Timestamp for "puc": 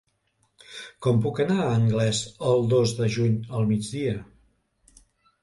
1.25-1.41